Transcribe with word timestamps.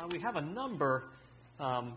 uh, 0.00 0.06
we 0.10 0.18
have 0.20 0.36
a 0.36 0.40
number, 0.40 1.04
um, 1.58 1.94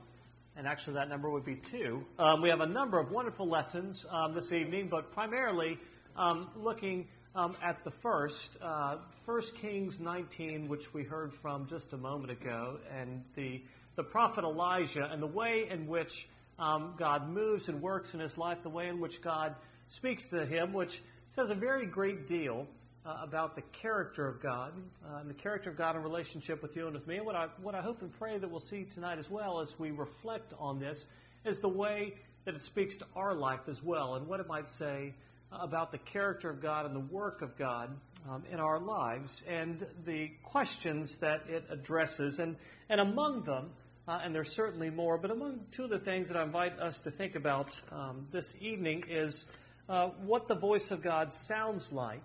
and 0.57 0.67
actually 0.67 0.95
that 0.95 1.09
number 1.09 1.29
would 1.29 1.45
be 1.45 1.55
two. 1.55 2.03
Um, 2.19 2.41
we 2.41 2.49
have 2.49 2.61
a 2.61 2.67
number 2.67 2.99
of 2.99 3.11
wonderful 3.11 3.47
lessons 3.47 4.05
um, 4.09 4.33
this 4.33 4.51
evening, 4.51 4.87
but 4.89 5.11
primarily 5.13 5.77
um, 6.17 6.49
looking 6.55 7.07
um, 7.35 7.55
at 7.63 7.83
the 7.83 7.91
first, 7.91 8.57
uh, 8.61 8.97
1 9.25 9.41
Kings 9.61 9.99
19, 9.99 10.67
which 10.67 10.93
we 10.93 11.03
heard 11.03 11.33
from 11.33 11.65
just 11.67 11.93
a 11.93 11.97
moment 11.97 12.31
ago, 12.31 12.77
and 12.91 13.23
the, 13.35 13.61
the 13.95 14.03
prophet 14.03 14.43
Elijah, 14.43 15.07
and 15.09 15.21
the 15.21 15.27
way 15.27 15.67
in 15.69 15.87
which 15.87 16.27
um, 16.59 16.95
God 16.97 17.29
moves 17.29 17.69
and 17.69 17.81
works 17.81 18.13
in 18.13 18.19
his 18.19 18.37
life, 18.37 18.57
the 18.63 18.69
way 18.69 18.89
in 18.89 18.99
which 18.99 19.21
God 19.21 19.55
speaks 19.87 20.27
to 20.27 20.45
him, 20.45 20.73
which 20.73 21.01
says 21.29 21.49
a 21.49 21.55
very 21.55 21.85
great 21.85 22.27
deal 22.27 22.67
uh, 23.05 23.17
about 23.21 23.55
the 23.55 23.61
character 23.73 24.27
of 24.27 24.41
God 24.41 24.73
uh, 25.05 25.17
and 25.17 25.29
the 25.29 25.33
character 25.33 25.69
of 25.69 25.77
God 25.77 25.95
in 25.95 26.03
relationship 26.03 26.61
with 26.61 26.75
you 26.75 26.85
and 26.85 26.93
with 26.93 27.07
me. 27.07 27.17
And 27.17 27.25
what 27.25 27.35
I, 27.35 27.47
what 27.61 27.75
I 27.75 27.81
hope 27.81 28.01
and 28.01 28.11
pray 28.17 28.37
that 28.37 28.49
we'll 28.49 28.59
see 28.59 28.83
tonight 28.83 29.17
as 29.17 29.29
well 29.29 29.59
as 29.59 29.77
we 29.77 29.91
reflect 29.91 30.53
on 30.59 30.79
this 30.79 31.07
is 31.45 31.59
the 31.59 31.69
way 31.69 32.13
that 32.45 32.55
it 32.55 32.61
speaks 32.61 32.97
to 32.97 33.05
our 33.15 33.33
life 33.33 33.67
as 33.67 33.83
well 33.83 34.15
and 34.15 34.27
what 34.27 34.39
it 34.39 34.47
might 34.47 34.67
say 34.67 35.13
about 35.51 35.91
the 35.91 35.97
character 35.97 36.49
of 36.49 36.61
God 36.61 36.85
and 36.85 36.95
the 36.95 37.13
work 37.13 37.41
of 37.41 37.57
God 37.57 37.89
um, 38.29 38.43
in 38.51 38.59
our 38.59 38.79
lives 38.79 39.43
and 39.47 39.85
the 40.05 40.31
questions 40.43 41.17
that 41.17 41.43
it 41.47 41.65
addresses. 41.69 42.39
And, 42.39 42.55
and 42.89 42.99
among 42.99 43.43
them, 43.43 43.69
uh, 44.07 44.19
and 44.23 44.33
there's 44.33 44.51
certainly 44.51 44.89
more, 44.89 45.17
but 45.17 45.31
among 45.31 45.59
two 45.71 45.83
of 45.83 45.89
the 45.89 45.99
things 45.99 46.29
that 46.29 46.37
I 46.37 46.43
invite 46.43 46.79
us 46.79 47.01
to 47.01 47.11
think 47.11 47.35
about 47.35 47.79
um, 47.91 48.27
this 48.31 48.55
evening 48.59 49.03
is 49.09 49.45
uh, 49.87 50.07
what 50.25 50.47
the 50.47 50.55
voice 50.55 50.91
of 50.91 51.01
God 51.01 51.33
sounds 51.33 51.91
like 51.91 52.23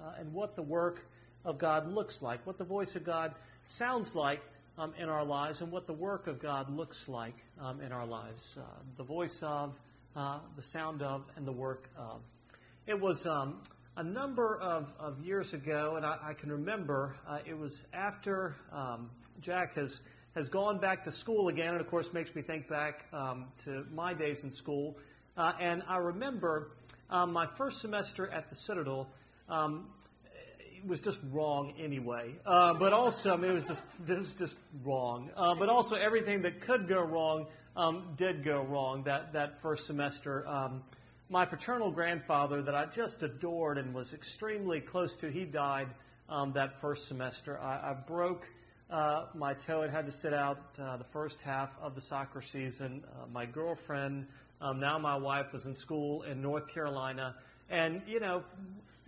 uh, 0.00 0.12
and 0.18 0.32
what 0.32 0.56
the 0.56 0.62
work 0.62 1.04
of 1.44 1.58
God 1.58 1.92
looks 1.92 2.22
like, 2.22 2.46
what 2.46 2.58
the 2.58 2.64
voice 2.64 2.96
of 2.96 3.04
God 3.04 3.34
sounds 3.66 4.14
like 4.14 4.40
um, 4.78 4.92
in 4.98 5.08
our 5.08 5.24
lives, 5.24 5.60
and 5.60 5.72
what 5.72 5.86
the 5.86 5.92
work 5.92 6.26
of 6.26 6.40
God 6.40 6.70
looks 6.70 7.08
like 7.08 7.34
um, 7.60 7.80
in 7.80 7.92
our 7.92 8.06
lives. 8.06 8.56
Uh, 8.58 8.64
the 8.96 9.02
voice 9.02 9.42
of, 9.42 9.74
uh, 10.14 10.38
the 10.56 10.62
sound 10.62 11.02
of, 11.02 11.24
and 11.36 11.46
the 11.46 11.52
work 11.52 11.88
of. 11.96 12.20
It 12.86 12.98
was 12.98 13.26
um, 13.26 13.60
a 13.96 14.02
number 14.02 14.58
of, 14.60 14.92
of, 14.98 15.20
years 15.20 15.52
ago, 15.52 15.94
and 15.96 16.06
I, 16.06 16.18
I 16.22 16.34
can 16.34 16.50
remember 16.50 17.16
uh, 17.28 17.38
it 17.44 17.58
was 17.58 17.82
after 17.92 18.54
um, 18.72 19.10
Jack 19.40 19.74
has 19.74 20.00
has 20.34 20.48
gone 20.48 20.78
back 20.78 21.02
to 21.04 21.10
school 21.10 21.48
again, 21.48 21.72
and 21.72 21.80
of 21.80 21.88
course 21.88 22.12
makes 22.12 22.32
me 22.34 22.42
think 22.42 22.68
back 22.68 23.06
um, 23.12 23.46
to 23.64 23.84
my 23.92 24.14
days 24.14 24.44
in 24.44 24.52
school. 24.52 24.96
Uh, 25.36 25.52
and 25.60 25.82
I 25.88 25.96
remember 25.96 26.70
um, 27.10 27.32
my 27.32 27.46
first 27.46 27.80
semester 27.80 28.28
at 28.30 28.48
the 28.48 28.54
Citadel 28.54 29.08
um, 29.48 29.86
it 30.76 30.86
was 30.86 31.00
just 31.00 31.20
wrong 31.32 31.72
anyway. 31.78 32.34
Uh, 32.46 32.74
but 32.74 32.92
also, 32.92 33.32
I 33.32 33.36
mean, 33.36 33.50
it 33.50 33.54
was 33.54 33.66
just 33.66 33.82
it 34.06 34.18
was 34.18 34.34
just 34.34 34.56
wrong. 34.84 35.30
Uh, 35.36 35.54
but 35.54 35.68
also, 35.68 35.96
everything 35.96 36.42
that 36.42 36.60
could 36.60 36.88
go 36.88 37.00
wrong 37.00 37.46
um, 37.76 38.14
did 38.16 38.44
go 38.44 38.62
wrong 38.62 39.02
that 39.04 39.32
that 39.32 39.60
first 39.60 39.86
semester. 39.86 40.46
Um, 40.46 40.82
my 41.30 41.44
paternal 41.44 41.90
grandfather, 41.90 42.62
that 42.62 42.74
I 42.74 42.86
just 42.86 43.22
adored 43.22 43.76
and 43.76 43.94
was 43.94 44.14
extremely 44.14 44.80
close 44.80 45.14
to, 45.16 45.30
he 45.30 45.44
died 45.44 45.88
um, 46.28 46.52
that 46.52 46.80
first 46.80 47.06
semester. 47.06 47.58
I, 47.60 47.90
I 47.90 47.94
broke. 48.06 48.46
Uh, 48.90 49.26
my 49.34 49.52
toe 49.52 49.82
and 49.82 49.92
had 49.92 50.06
to 50.06 50.10
sit 50.10 50.32
out 50.32 50.56
uh, 50.80 50.96
the 50.96 51.04
first 51.04 51.42
half 51.42 51.68
of 51.82 51.94
the 51.94 52.00
soccer 52.00 52.40
season. 52.40 53.04
Uh, 53.06 53.26
my 53.30 53.44
girlfriend, 53.44 54.26
um, 54.62 54.80
now 54.80 54.98
my 54.98 55.14
wife, 55.14 55.52
was 55.52 55.66
in 55.66 55.74
school 55.74 56.22
in 56.22 56.40
North 56.40 56.66
Carolina. 56.68 57.34
And, 57.68 58.00
you 58.06 58.18
know, 58.18 58.42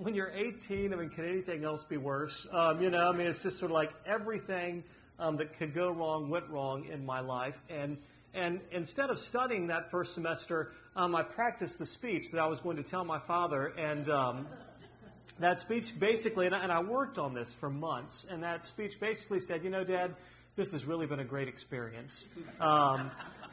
when 0.00 0.14
you're 0.14 0.30
18, 0.30 0.92
I 0.92 0.96
mean, 0.96 1.10
can 1.10 1.26
anything 1.26 1.64
else 1.64 1.84
be 1.84 1.98
worse? 1.98 2.46
Um, 2.52 2.80
you 2.82 2.90
know, 2.90 3.10
I 3.10 3.12
mean, 3.12 3.26
it's 3.26 3.42
just 3.42 3.58
sort 3.58 3.70
of 3.70 3.74
like 3.74 3.92
everything 4.06 4.82
um, 5.18 5.36
that 5.36 5.58
could 5.58 5.74
go 5.74 5.90
wrong 5.90 6.30
went 6.30 6.48
wrong 6.48 6.86
in 6.90 7.04
my 7.04 7.20
life. 7.20 7.58
And 7.68 7.98
and 8.32 8.60
instead 8.70 9.10
of 9.10 9.18
studying 9.18 9.66
that 9.66 9.90
first 9.90 10.14
semester, 10.14 10.72
um, 10.96 11.14
I 11.16 11.22
practiced 11.22 11.78
the 11.78 11.84
speech 11.84 12.30
that 12.30 12.40
I 12.40 12.46
was 12.46 12.60
going 12.60 12.76
to 12.76 12.82
tell 12.82 13.04
my 13.04 13.18
father. 13.18 13.74
And 13.76 14.08
um, 14.08 14.46
that 15.40 15.58
speech 15.58 15.98
basically, 15.98 16.46
and 16.46 16.54
I, 16.54 16.62
and 16.62 16.70
I 16.70 16.80
worked 16.80 17.18
on 17.18 17.34
this 17.34 17.52
for 17.52 17.68
months. 17.68 18.26
And 18.30 18.42
that 18.44 18.64
speech 18.64 19.00
basically 19.00 19.40
said, 19.40 19.64
you 19.64 19.70
know, 19.70 19.82
Dad, 19.82 20.14
this 20.54 20.70
has 20.72 20.84
really 20.84 21.06
been 21.06 21.20
a 21.20 21.24
great 21.24 21.48
experience. 21.48 22.28
Um, 22.60 23.10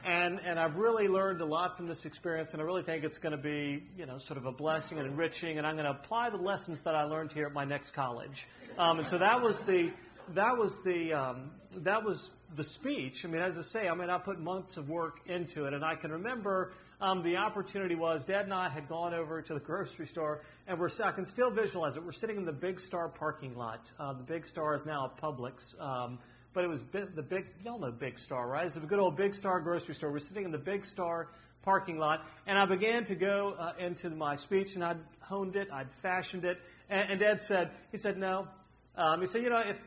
and, 0.08 0.40
and 0.40 0.58
I've 0.58 0.78
really 0.78 1.10
learned 1.10 1.42
a 1.42 1.46
lot 1.46 1.76
from 1.76 1.86
this 1.86 2.06
experience, 2.06 2.54
and 2.54 2.62
I 2.62 2.66
really 2.66 2.82
think 2.82 3.04
it's 3.04 3.20
going 3.20 3.36
to 3.36 3.38
be, 3.38 3.84
you 3.98 4.06
know, 4.06 4.18
sort 4.18 4.38
of 4.38 4.46
a 4.46 4.54
blessing 4.54 5.00
and 5.00 5.06
enriching, 5.06 5.58
and 5.58 5.68
I'm 5.68 5.76
going 5.76 5.86
to 5.86 5.92
apply 5.92 6.30
the 6.30 6.38
lessons 6.38 6.80
that 6.82 6.96
I 6.96 7.04
learned 7.04 7.34
here 7.34 7.46
at 7.46 7.54
my 7.54 7.66
next 7.66 7.92
college. 7.92 8.48
Um, 8.78 9.00
and 9.00 9.08
so 9.08 9.18
that 9.18 9.42
was 9.42 9.60
the, 9.64 9.92
that 10.34 10.58
was 10.58 10.80
the, 10.86 11.12
um, 11.12 11.52
that 11.76 12.06
was 12.06 12.32
the 12.56 12.64
speech. 12.64 13.26
I 13.26 13.28
mean, 13.28 13.42
as 13.42 13.58
I 13.58 13.64
say, 13.64 13.90
I 13.90 13.96
mean, 13.96 14.10
I 14.10 14.18
put 14.18 14.40
months 14.40 14.78
of 14.78 14.88
work 14.88 15.20
into 15.26 15.66
it, 15.66 15.74
and 15.74 15.84
I 15.84 15.96
can 15.96 16.12
remember 16.12 16.72
um, 17.02 17.22
the 17.22 17.36
opportunity 17.36 17.96
was 17.96 18.24
Dad 18.24 18.46
and 18.46 18.54
I 18.54 18.70
had 18.70 18.88
gone 18.88 19.14
over 19.14 19.42
to 19.42 19.54
the 19.54 19.60
grocery 19.60 20.08
store, 20.08 20.42
and 20.68 20.80
we're 20.80 20.90
I 21.04 21.12
can 21.12 21.26
still 21.26 21.52
visualize 21.52 21.98
it. 21.98 22.04
We're 22.04 22.14
sitting 22.14 22.38
in 22.38 22.46
the 22.46 22.54
Big 22.54 22.80
Star 22.80 23.10
parking 23.10 23.56
lot. 23.56 23.92
Uh, 24.00 24.14
the 24.14 24.24
Big 24.24 24.48
Star 24.48 24.74
is 24.74 24.86
now 24.86 25.12
a 25.12 25.22
Publix. 25.22 25.80
Um, 25.82 26.18
but 26.58 26.64
it 26.64 26.70
was 26.70 26.82
the 26.92 27.22
big, 27.22 27.46
y'all 27.64 27.78
know 27.78 27.92
Big 27.92 28.18
Star, 28.18 28.48
right? 28.48 28.66
It's 28.66 28.78
a 28.78 28.80
good 28.80 28.98
old 28.98 29.16
Big 29.16 29.36
Star 29.36 29.60
grocery 29.60 29.94
store. 29.94 30.12
We're 30.12 30.18
sitting 30.18 30.44
in 30.44 30.50
the 30.50 30.58
Big 30.58 30.86
Star 30.86 31.28
parking 31.62 32.00
lot, 32.00 32.26
and 32.48 32.58
I 32.58 32.66
began 32.66 33.04
to 33.04 33.16
go 33.16 33.54
uh, 33.60 33.74
into 33.78 34.10
my 34.10 34.34
speech, 34.34 34.74
and 34.74 34.84
I'd 34.84 34.98
honed 35.20 35.56
it, 35.56 35.68
I'd 35.72 35.92
fashioned 36.02 36.46
it, 36.46 36.58
and, 36.90 37.12
and 37.12 37.22
Ed 37.22 37.44
said, 37.44 37.70
he 37.92 37.98
said, 38.00 38.18
no. 38.18 38.48
Um, 38.96 39.22
he 39.22 39.28
said, 39.28 39.44
you 39.44 39.52
know, 39.52 39.62
if, 39.64 39.80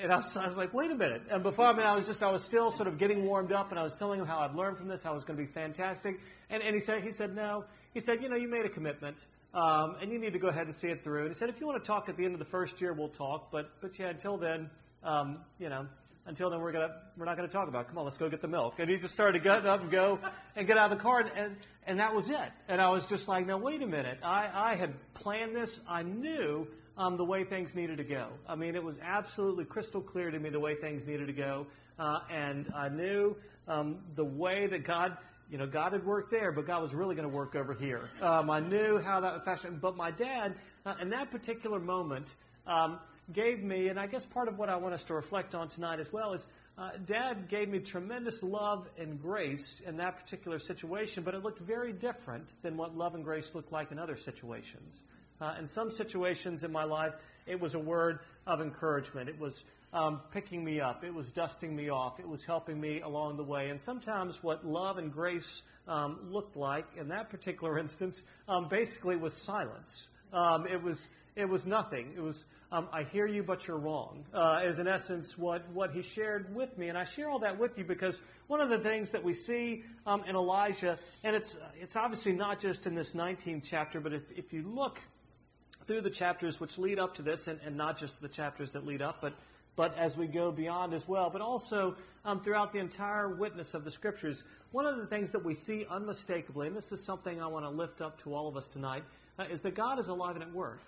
and 0.00 0.10
I 0.10 0.16
was, 0.16 0.34
I 0.38 0.46
was, 0.46 0.56
like, 0.56 0.72
wait 0.72 0.90
a 0.90 0.94
minute. 0.94 1.20
And 1.30 1.42
before, 1.42 1.66
I 1.66 1.76
mean, 1.76 1.84
I 1.84 1.94
was 1.94 2.06
just, 2.06 2.22
I 2.22 2.32
was 2.32 2.42
still 2.42 2.70
sort 2.70 2.88
of 2.88 2.96
getting 2.96 3.26
warmed 3.26 3.52
up, 3.52 3.68
and 3.68 3.78
I 3.78 3.82
was 3.82 3.94
telling 3.94 4.18
him 4.18 4.24
how 4.26 4.38
I'd 4.38 4.54
learned 4.54 4.78
from 4.78 4.88
this, 4.88 5.02
how 5.02 5.10
it 5.10 5.16
was 5.16 5.24
going 5.24 5.38
to 5.38 5.44
be 5.44 5.52
fantastic. 5.52 6.18
And, 6.48 6.62
and 6.62 6.72
he 6.72 6.80
said, 6.80 7.02
he 7.04 7.12
said, 7.12 7.36
no. 7.36 7.64
He 7.92 8.00
said, 8.00 8.22
you 8.22 8.30
know, 8.30 8.36
you 8.36 8.48
made 8.48 8.64
a 8.64 8.70
commitment, 8.70 9.18
um, 9.52 9.96
and 10.00 10.10
you 10.10 10.18
need 10.18 10.32
to 10.32 10.38
go 10.38 10.48
ahead 10.48 10.64
and 10.64 10.74
see 10.74 10.88
it 10.88 11.04
through. 11.04 11.26
And 11.26 11.28
he 11.28 11.34
said, 11.34 11.50
if 11.50 11.60
you 11.60 11.66
want 11.66 11.84
to 11.84 11.86
talk 11.86 12.08
at 12.08 12.16
the 12.16 12.24
end 12.24 12.32
of 12.32 12.38
the 12.38 12.46
first 12.46 12.80
year, 12.80 12.94
we'll 12.94 13.10
talk. 13.10 13.50
But, 13.52 13.70
but 13.82 13.98
yeah, 13.98 14.08
until 14.08 14.38
then, 14.38 14.70
um, 15.06 15.38
you 15.58 15.68
know, 15.68 15.86
until 16.26 16.50
then 16.50 16.60
we're 16.60 16.72
gonna 16.72 16.94
we're 17.16 17.24
not 17.24 17.36
gonna 17.36 17.48
talk 17.48 17.68
about. 17.68 17.82
It. 17.82 17.88
Come 17.88 17.98
on, 17.98 18.04
let's 18.04 18.16
go 18.16 18.28
get 18.28 18.40
the 18.40 18.48
milk. 18.48 18.74
And 18.78 18.90
he 18.90 18.96
just 18.96 19.14
started 19.14 19.38
to 19.38 19.44
get 19.44 19.66
up 19.66 19.80
and 19.82 19.90
go 19.90 20.18
and 20.56 20.66
get 20.66 20.76
out 20.76 20.90
of 20.92 20.98
the 20.98 21.02
car, 21.02 21.20
and 21.20 21.30
and, 21.36 21.56
and 21.86 21.98
that 22.00 22.14
was 22.14 22.28
it. 22.30 22.52
And 22.68 22.80
I 22.80 22.90
was 22.90 23.06
just 23.06 23.28
like, 23.28 23.46
now 23.46 23.58
wait 23.58 23.82
a 23.82 23.86
minute. 23.86 24.18
I 24.22 24.48
I 24.52 24.74
had 24.74 24.94
planned 25.14 25.54
this. 25.54 25.80
I 25.88 26.02
knew 26.02 26.66
um, 26.98 27.16
the 27.16 27.24
way 27.24 27.44
things 27.44 27.74
needed 27.74 27.98
to 27.98 28.04
go. 28.04 28.28
I 28.48 28.54
mean, 28.56 28.74
it 28.74 28.82
was 28.82 28.98
absolutely 29.02 29.64
crystal 29.64 30.00
clear 30.00 30.30
to 30.30 30.38
me 30.38 30.50
the 30.50 30.60
way 30.60 30.74
things 30.74 31.06
needed 31.06 31.26
to 31.26 31.32
go, 31.32 31.66
uh, 31.98 32.20
and 32.30 32.72
I 32.74 32.88
knew 32.88 33.36
um, 33.68 33.98
the 34.14 34.24
way 34.24 34.66
that 34.66 34.84
God. 34.84 35.16
You 35.48 35.58
know, 35.58 35.66
God 35.68 35.92
had 35.92 36.04
worked 36.04 36.32
there, 36.32 36.50
but 36.50 36.66
God 36.66 36.82
was 36.82 36.92
really 36.92 37.14
going 37.14 37.28
to 37.28 37.32
work 37.32 37.54
over 37.54 37.72
here. 37.72 38.10
Um, 38.20 38.50
I 38.50 38.58
knew 38.58 38.98
how 38.98 39.20
that 39.20 39.32
would 39.32 39.44
fashion. 39.44 39.78
But 39.80 39.96
my 39.96 40.10
dad, 40.10 40.56
uh, 40.84 40.94
in 41.00 41.10
that 41.10 41.30
particular 41.30 41.78
moment, 41.78 42.34
um, 42.66 42.98
gave 43.32 43.62
me, 43.62 43.88
and 43.88 43.98
I 43.98 44.06
guess 44.06 44.24
part 44.24 44.48
of 44.48 44.58
what 44.58 44.68
I 44.68 44.76
want 44.76 44.94
us 44.94 45.04
to 45.04 45.14
reflect 45.14 45.54
on 45.54 45.68
tonight 45.68 46.00
as 46.00 46.12
well 46.12 46.32
is 46.32 46.46
uh, 46.78 46.90
Dad 47.04 47.48
gave 47.48 47.68
me 47.68 47.78
tremendous 47.80 48.42
love 48.42 48.88
and 48.98 49.20
grace 49.20 49.80
in 49.86 49.96
that 49.96 50.16
particular 50.16 50.58
situation, 50.58 51.22
but 51.22 51.34
it 51.34 51.42
looked 51.42 51.60
very 51.60 51.92
different 51.92 52.54
than 52.62 52.76
what 52.76 52.96
love 52.96 53.14
and 53.14 53.24
grace 53.24 53.54
looked 53.54 53.72
like 53.72 53.90
in 53.90 53.98
other 53.98 54.16
situations. 54.16 55.02
Uh, 55.40 55.54
in 55.58 55.66
some 55.66 55.90
situations 55.90 56.64
in 56.64 56.72
my 56.72 56.84
life, 56.84 57.14
it 57.46 57.60
was 57.60 57.74
a 57.74 57.78
word 57.78 58.20
of 58.46 58.60
encouragement. 58.60 59.28
It 59.28 59.38
was 59.38 59.64
um, 59.92 60.20
picking 60.32 60.64
me 60.64 60.80
up. 60.80 61.04
It 61.04 61.14
was 61.14 61.30
dusting 61.32 61.74
me 61.74 61.90
off. 61.90 62.18
It 62.20 62.28
was 62.28 62.44
helping 62.44 62.80
me 62.80 63.00
along 63.00 63.36
the 63.36 63.44
way. 63.44 63.68
And 63.68 63.80
sometimes 63.80 64.42
what 64.42 64.66
love 64.66 64.98
and 64.98 65.12
grace 65.12 65.62
um, 65.88 66.18
looked 66.30 66.56
like 66.56 66.86
in 66.98 67.08
that 67.08 67.30
particular 67.30 67.78
instance 67.78 68.22
um, 68.48 68.68
basically 68.68 69.16
was 69.16 69.34
silence. 69.34 70.08
Um, 70.32 70.66
it 70.66 70.82
was 70.82 71.06
it 71.36 71.48
was 71.48 71.66
nothing. 71.66 72.14
It 72.16 72.22
was 72.22 72.44
um, 72.72 72.88
I 72.92 73.04
hear 73.04 73.26
you, 73.26 73.42
but 73.42 73.66
you're 73.66 73.78
wrong, 73.78 74.24
uh, 74.34 74.62
is 74.64 74.80
in 74.80 74.88
essence 74.88 75.38
what, 75.38 75.68
what 75.70 75.92
he 75.92 76.02
shared 76.02 76.52
with 76.54 76.76
me. 76.76 76.88
And 76.88 76.98
I 76.98 77.04
share 77.04 77.28
all 77.28 77.38
that 77.40 77.58
with 77.58 77.78
you 77.78 77.84
because 77.84 78.20
one 78.48 78.60
of 78.60 78.68
the 78.68 78.78
things 78.78 79.10
that 79.12 79.22
we 79.22 79.34
see 79.34 79.84
um, 80.04 80.24
in 80.24 80.34
Elijah, 80.34 80.98
and 81.22 81.36
it's, 81.36 81.56
it's 81.80 81.94
obviously 81.94 82.32
not 82.32 82.58
just 82.58 82.86
in 82.86 82.94
this 82.94 83.14
19th 83.14 83.62
chapter, 83.64 84.00
but 84.00 84.12
if, 84.12 84.22
if 84.34 84.52
you 84.52 84.62
look 84.62 85.00
through 85.86 86.00
the 86.00 86.10
chapters 86.10 86.58
which 86.58 86.76
lead 86.76 86.98
up 86.98 87.14
to 87.14 87.22
this, 87.22 87.46
and, 87.46 87.60
and 87.64 87.76
not 87.76 87.96
just 87.96 88.20
the 88.20 88.28
chapters 88.28 88.72
that 88.72 88.84
lead 88.84 89.00
up, 89.00 89.18
but, 89.20 89.34
but 89.76 89.96
as 89.96 90.16
we 90.16 90.26
go 90.26 90.50
beyond 90.50 90.92
as 90.92 91.06
well, 91.06 91.30
but 91.30 91.40
also 91.40 91.94
um, 92.24 92.40
throughout 92.40 92.72
the 92.72 92.80
entire 92.80 93.28
witness 93.28 93.74
of 93.74 93.84
the 93.84 93.90
Scriptures, 93.92 94.42
one 94.72 94.86
of 94.86 94.96
the 94.96 95.06
things 95.06 95.30
that 95.30 95.44
we 95.44 95.54
see 95.54 95.86
unmistakably, 95.88 96.66
and 96.66 96.76
this 96.76 96.90
is 96.90 97.04
something 97.04 97.40
I 97.40 97.46
want 97.46 97.64
to 97.64 97.70
lift 97.70 98.00
up 98.00 98.20
to 98.24 98.34
all 98.34 98.48
of 98.48 98.56
us 98.56 98.66
tonight, 98.66 99.04
uh, 99.38 99.44
is 99.48 99.60
that 99.60 99.76
God 99.76 100.00
is 100.00 100.08
alive 100.08 100.34
and 100.34 100.42
at 100.42 100.52
work 100.52 100.80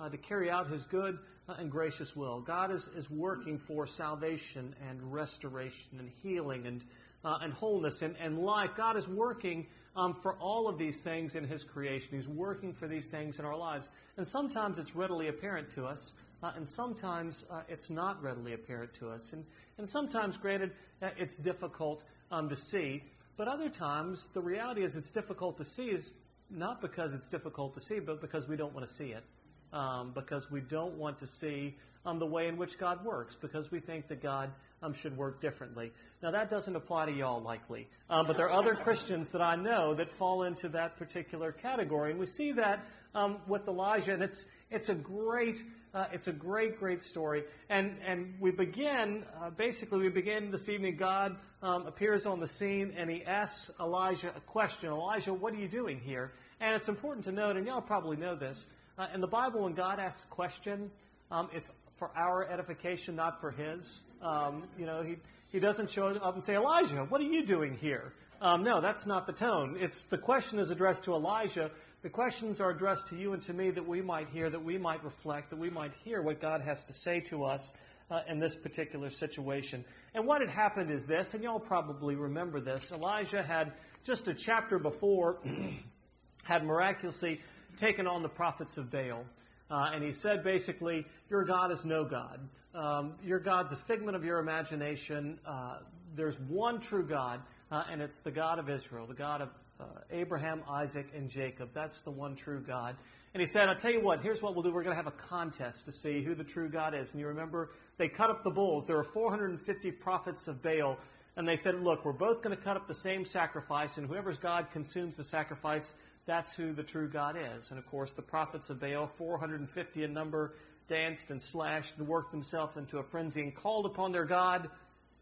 uh, 0.00 0.08
to 0.08 0.16
carry 0.16 0.50
out 0.50 0.70
his 0.70 0.84
good 0.86 1.18
and 1.58 1.70
gracious 1.70 2.14
will. 2.14 2.40
God 2.40 2.70
is, 2.70 2.88
is 2.96 3.10
working 3.10 3.58
for 3.58 3.86
salvation 3.86 4.74
and 4.88 5.00
restoration 5.12 5.98
and 5.98 6.10
healing 6.22 6.66
and, 6.66 6.84
uh, 7.24 7.38
and 7.40 7.52
wholeness 7.52 8.02
and, 8.02 8.14
and 8.20 8.38
life. 8.38 8.70
God 8.76 8.96
is 8.96 9.08
working 9.08 9.66
um, 9.96 10.14
for 10.14 10.34
all 10.34 10.68
of 10.68 10.78
these 10.78 11.00
things 11.00 11.34
in 11.34 11.44
his 11.44 11.64
creation. 11.64 12.16
He's 12.16 12.28
working 12.28 12.72
for 12.72 12.86
these 12.86 13.08
things 13.08 13.38
in 13.38 13.44
our 13.44 13.56
lives. 13.56 13.90
And 14.16 14.26
sometimes 14.26 14.78
it's 14.78 14.94
readily 14.94 15.28
apparent 15.28 15.70
to 15.70 15.86
us, 15.86 16.12
uh, 16.42 16.52
and 16.54 16.68
sometimes 16.68 17.44
uh, 17.50 17.62
it's 17.68 17.90
not 17.90 18.22
readily 18.22 18.52
apparent 18.52 18.92
to 18.94 19.08
us. 19.08 19.32
And, 19.32 19.44
and 19.78 19.88
sometimes, 19.88 20.36
granted, 20.36 20.72
uh, 21.02 21.08
it's 21.16 21.36
difficult 21.36 22.04
um, 22.30 22.48
to 22.48 22.56
see, 22.56 23.02
but 23.36 23.48
other 23.48 23.68
times 23.68 24.28
the 24.34 24.40
reality 24.40 24.84
is 24.84 24.96
it's 24.96 25.10
difficult 25.10 25.56
to 25.56 25.64
see 25.64 25.86
is 25.86 26.12
not 26.50 26.80
because 26.80 27.14
it's 27.14 27.28
difficult 27.28 27.74
to 27.74 27.80
see, 27.80 27.98
but 27.98 28.20
because 28.20 28.48
we 28.48 28.56
don't 28.56 28.74
want 28.74 28.86
to 28.86 28.92
see 28.92 29.12
it. 29.12 29.24
Um, 29.72 30.12
because 30.14 30.50
we 30.50 30.60
don't 30.60 30.94
want 30.94 31.18
to 31.18 31.26
see 31.26 31.76
um, 32.06 32.18
the 32.18 32.26
way 32.26 32.48
in 32.48 32.56
which 32.56 32.78
God 32.78 33.04
works, 33.04 33.36
because 33.38 33.70
we 33.70 33.80
think 33.80 34.08
that 34.08 34.22
God 34.22 34.50
um, 34.82 34.94
should 34.94 35.16
work 35.16 35.40
differently. 35.42 35.92
Now, 36.22 36.30
that 36.30 36.48
doesn't 36.48 36.74
apply 36.74 37.06
to 37.06 37.12
y'all, 37.12 37.42
likely. 37.42 37.86
Um, 38.08 38.26
but 38.26 38.36
there 38.36 38.46
are 38.46 38.58
other 38.58 38.74
Christians 38.74 39.30
that 39.30 39.42
I 39.42 39.56
know 39.56 39.94
that 39.94 40.10
fall 40.10 40.44
into 40.44 40.68
that 40.70 40.96
particular 40.96 41.52
category. 41.52 42.10
And 42.12 42.18
we 42.18 42.26
see 42.26 42.52
that 42.52 42.84
um, 43.14 43.38
with 43.46 43.68
Elijah, 43.68 44.14
and 44.14 44.22
it's, 44.22 44.46
it's 44.70 44.88
a 44.88 44.94
great. 44.94 45.62
Uh, 45.94 46.04
it's 46.12 46.28
a 46.28 46.32
great, 46.32 46.78
great 46.78 47.02
story. 47.02 47.44
And, 47.70 47.96
and 48.06 48.34
we 48.38 48.50
begin, 48.50 49.24
uh, 49.40 49.48
basically, 49.48 50.00
we 50.00 50.10
begin 50.10 50.50
this 50.50 50.68
evening. 50.68 50.96
God 50.96 51.36
um, 51.62 51.86
appears 51.86 52.26
on 52.26 52.40
the 52.40 52.46
scene 52.46 52.92
and 52.94 53.08
he 53.10 53.24
asks 53.24 53.70
Elijah 53.80 54.30
a 54.36 54.40
question 54.40 54.90
Elijah, 54.90 55.32
what 55.32 55.54
are 55.54 55.56
you 55.56 55.66
doing 55.66 55.98
here? 55.98 56.32
And 56.60 56.74
it's 56.74 56.88
important 56.88 57.24
to 57.24 57.32
note, 57.32 57.56
and 57.56 57.66
y'all 57.66 57.80
probably 57.80 58.18
know 58.18 58.36
this, 58.36 58.66
uh, 58.98 59.06
in 59.14 59.20
the 59.20 59.28
Bible, 59.28 59.62
when 59.62 59.74
God 59.74 60.00
asks 60.00 60.24
a 60.24 60.26
question, 60.26 60.90
um, 61.30 61.48
it's 61.52 61.70
for 61.98 62.10
our 62.16 62.48
edification, 62.50 63.14
not 63.14 63.40
for 63.40 63.50
his. 63.50 64.02
Um, 64.20 64.64
you 64.76 64.86
know, 64.86 65.02
he, 65.02 65.16
he 65.52 65.60
doesn't 65.60 65.90
show 65.90 66.08
up 66.08 66.34
and 66.34 66.42
say, 66.42 66.56
Elijah, 66.56 67.06
what 67.08 67.20
are 67.20 67.24
you 67.24 67.44
doing 67.44 67.74
here? 67.74 68.12
Um, 68.40 68.62
no, 68.62 68.80
that's 68.80 69.06
not 69.06 69.26
the 69.26 69.32
tone. 69.32 69.76
It's 69.80 70.04
the 70.04 70.18
question 70.18 70.58
is 70.58 70.70
addressed 70.70 71.04
to 71.04 71.14
Elijah. 71.14 71.70
The 72.02 72.08
questions 72.08 72.60
are 72.60 72.70
addressed 72.70 73.08
to 73.08 73.16
you 73.16 73.32
and 73.32 73.42
to 73.42 73.52
me 73.52 73.70
that 73.70 73.86
we 73.86 74.00
might 74.00 74.28
hear, 74.28 74.50
that 74.50 74.62
we 74.62 74.78
might 74.78 75.02
reflect, 75.04 75.50
that 75.50 75.58
we 75.58 75.70
might 75.70 75.92
hear 76.04 76.22
what 76.22 76.40
God 76.40 76.60
has 76.60 76.84
to 76.84 76.92
say 76.92 77.20
to 77.20 77.44
us 77.44 77.72
uh, 78.10 78.20
in 78.28 78.38
this 78.38 78.56
particular 78.56 79.10
situation. 79.10 79.84
And 80.14 80.26
what 80.26 80.40
had 80.40 80.50
happened 80.50 80.90
is 80.90 81.06
this, 81.06 81.34
and 81.34 81.42
y'all 81.42 81.60
probably 81.60 82.14
remember 82.14 82.60
this. 82.60 82.92
Elijah 82.92 83.42
had 83.42 83.72
just 84.04 84.28
a 84.28 84.34
chapter 84.34 84.78
before 84.78 85.38
had 86.44 86.64
miraculously 86.64 87.40
taken 87.78 88.06
on 88.06 88.22
the 88.22 88.28
prophets 88.28 88.76
of 88.76 88.90
Baal. 88.90 89.24
Uh, 89.70 89.90
and 89.94 90.02
he 90.02 90.12
said 90.12 90.42
basically, 90.42 91.06
Your 91.30 91.44
God 91.44 91.72
is 91.72 91.84
no 91.84 92.04
God. 92.04 92.40
Um, 92.74 93.14
your 93.24 93.38
God's 93.38 93.72
a 93.72 93.76
figment 93.76 94.16
of 94.16 94.24
your 94.24 94.38
imagination. 94.38 95.38
Uh, 95.46 95.78
there's 96.14 96.38
one 96.40 96.80
true 96.80 97.06
God, 97.06 97.40
uh, 97.70 97.84
and 97.90 98.00
it's 98.02 98.20
the 98.20 98.30
God 98.30 98.58
of 98.58 98.68
Israel, 98.68 99.06
the 99.06 99.14
God 99.14 99.42
of 99.42 99.48
uh, 99.80 99.84
Abraham, 100.10 100.62
Isaac, 100.68 101.06
and 101.14 101.28
Jacob. 101.28 101.70
That's 101.72 102.00
the 102.00 102.10
one 102.10 102.34
true 102.34 102.60
God. 102.60 102.96
And 103.34 103.40
he 103.40 103.46
said, 103.46 103.68
I'll 103.68 103.76
tell 103.76 103.92
you 103.92 104.00
what, 104.00 104.20
here's 104.20 104.42
what 104.42 104.54
we'll 104.54 104.62
do. 104.62 104.72
We're 104.72 104.82
going 104.82 104.96
to 104.96 105.02
have 105.02 105.12
a 105.12 105.16
contest 105.16 105.84
to 105.84 105.92
see 105.92 106.22
who 106.22 106.34
the 106.34 106.44
true 106.44 106.68
God 106.68 106.94
is. 106.94 107.10
And 107.10 107.20
you 107.20 107.26
remember, 107.26 107.70
they 107.98 108.08
cut 108.08 108.30
up 108.30 108.42
the 108.42 108.50
bulls. 108.50 108.86
There 108.86 108.96
were 108.96 109.04
450 109.04 109.90
prophets 109.92 110.48
of 110.48 110.62
Baal. 110.62 110.96
And 111.36 111.46
they 111.46 111.54
said, 111.54 111.80
Look, 111.80 112.04
we're 112.04 112.12
both 112.12 112.42
going 112.42 112.56
to 112.56 112.62
cut 112.62 112.76
up 112.76 112.88
the 112.88 112.94
same 112.94 113.24
sacrifice, 113.24 113.96
and 113.96 114.08
whoever's 114.08 114.38
God 114.38 114.70
consumes 114.72 115.16
the 115.16 115.22
sacrifice, 115.22 115.94
that's 116.28 116.52
who 116.52 116.74
the 116.74 116.82
true 116.82 117.08
God 117.08 117.36
is. 117.56 117.70
And 117.70 117.78
of 117.78 117.86
course, 117.86 118.12
the 118.12 118.22
prophets 118.22 118.68
of 118.68 118.78
Baal, 118.78 119.06
450 119.06 120.04
in 120.04 120.12
number, 120.12 120.52
danced 120.86 121.30
and 121.30 121.40
slashed 121.40 121.96
and 121.98 122.06
worked 122.06 122.32
themselves 122.32 122.76
into 122.76 122.98
a 122.98 123.02
frenzy 123.02 123.40
and 123.40 123.54
called 123.54 123.86
upon 123.86 124.12
their 124.12 124.26
God. 124.26 124.68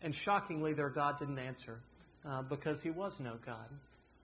And 0.02 0.12
shockingly, 0.12 0.74
their 0.74 0.90
God 0.90 1.20
didn't 1.20 1.38
answer 1.38 1.78
uh, 2.28 2.42
because 2.42 2.82
he 2.82 2.90
was 2.90 3.20
no 3.20 3.36
God. 3.46 3.68